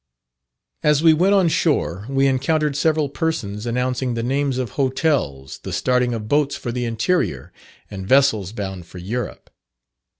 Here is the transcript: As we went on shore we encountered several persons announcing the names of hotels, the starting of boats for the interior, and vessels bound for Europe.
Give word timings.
As 0.81 1.03
we 1.03 1.13
went 1.13 1.35
on 1.35 1.47
shore 1.47 2.07
we 2.09 2.25
encountered 2.25 2.75
several 2.75 3.07
persons 3.07 3.67
announcing 3.67 4.15
the 4.15 4.23
names 4.23 4.57
of 4.57 4.71
hotels, 4.71 5.59
the 5.59 5.71
starting 5.71 6.15
of 6.15 6.27
boats 6.27 6.55
for 6.55 6.71
the 6.71 6.85
interior, 6.85 7.53
and 7.91 8.07
vessels 8.07 8.51
bound 8.51 8.87
for 8.87 8.97
Europe. 8.97 9.51